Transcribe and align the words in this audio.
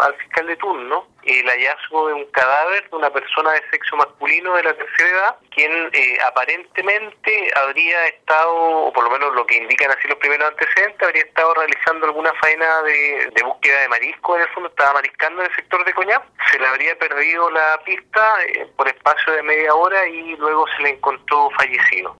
al 0.00 0.14
fiscal 0.14 0.46
de 0.46 0.56
turno 0.56 1.06
el 1.28 1.46
hallazgo 1.46 2.08
de 2.08 2.14
un 2.14 2.24
cadáver 2.26 2.88
de 2.88 2.96
una 2.96 3.10
persona 3.10 3.52
de 3.52 3.62
sexo 3.70 3.96
masculino 3.96 4.54
de 4.54 4.62
la 4.62 4.74
tercera 4.74 5.10
edad, 5.10 5.36
quien 5.54 5.70
eh, 5.92 6.18
aparentemente 6.26 7.50
habría 7.54 8.06
estado, 8.06 8.54
o 8.54 8.92
por 8.92 9.04
lo 9.04 9.10
menos 9.10 9.34
lo 9.34 9.46
que 9.46 9.56
indican 9.56 9.90
así 9.90 10.08
los 10.08 10.18
primeros 10.18 10.48
antecedentes, 10.48 11.02
habría 11.02 11.22
estado 11.22 11.54
realizando 11.54 12.06
alguna 12.06 12.32
faena 12.34 12.82
de, 12.82 13.42
búsqueda 13.44 13.80
de 13.80 13.88
marisco, 13.88 14.36
en 14.36 14.42
el 14.42 14.48
fondo 14.48 14.68
estaba 14.70 14.94
mariscando 14.94 15.42
en 15.42 15.50
el 15.50 15.56
sector 15.56 15.84
de 15.84 15.92
Coñap, 15.92 16.24
se 16.50 16.58
le 16.58 16.66
habría 16.66 16.98
perdido 16.98 17.50
la 17.50 17.80
pista 17.84 18.44
eh, 18.46 18.66
por 18.76 18.88
espacio 18.88 19.32
de 19.34 19.42
media 19.42 19.74
hora 19.74 20.06
y 20.06 20.36
luego 20.36 20.66
se 20.76 20.82
le 20.82 20.90
encontró 20.90 21.50
fallecido. 21.56 22.16